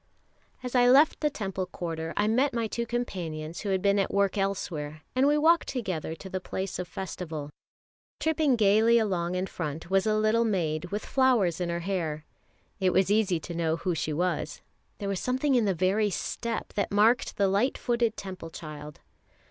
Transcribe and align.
As 0.63 0.73
I 0.73 0.87
left 0.89 1.19
the 1.19 1.29
Temple 1.29 1.67
quarter, 1.67 2.11
I 2.17 2.27
met 2.27 2.55
my 2.55 2.65
two 2.65 2.87
companions 2.87 3.59
who 3.59 3.69
had 3.69 3.83
been 3.83 3.99
at 3.99 4.11
work 4.11 4.35
elsewhere, 4.35 5.03
and 5.15 5.27
we 5.27 5.37
walked 5.37 5.67
together 5.67 6.15
to 6.15 6.27
the 6.27 6.39
place 6.41 6.79
of 6.79 6.87
festival. 6.87 7.51
Tripping 8.19 8.55
gaily 8.55 8.97
along 8.97 9.35
in 9.35 9.45
front 9.45 9.91
was 9.91 10.07
a 10.07 10.15
little 10.17 10.43
maid 10.43 10.85
with 10.85 11.05
flowers 11.05 11.61
in 11.61 11.69
her 11.69 11.81
hair. 11.81 12.25
It 12.79 12.93
was 12.93 13.11
easy 13.11 13.39
to 13.41 13.53
know 13.53 13.75
who 13.75 13.93
she 13.93 14.11
was, 14.11 14.63
there 14.97 15.07
was 15.07 15.19
something 15.19 15.53
in 15.53 15.65
the 15.65 15.75
very 15.75 16.09
step 16.09 16.73
that 16.73 16.91
marked 16.91 17.37
the 17.37 17.47
light 17.47 17.77
footed 17.77 18.17
Temple 18.17 18.49
child. 18.49 19.01